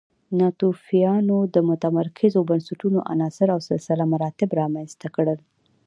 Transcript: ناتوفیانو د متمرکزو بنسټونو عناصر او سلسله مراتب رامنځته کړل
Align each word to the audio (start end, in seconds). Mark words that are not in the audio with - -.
ناتوفیانو 0.39 1.37
د 1.53 1.55
متمرکزو 1.69 2.39
بنسټونو 2.49 2.99
عناصر 3.11 3.47
او 3.55 3.59
سلسله 3.69 4.03
مراتب 4.13 4.49
رامنځته 4.61 5.07
کړل 5.15 5.39